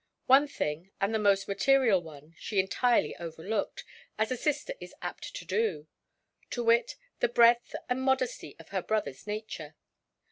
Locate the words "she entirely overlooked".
2.39-3.83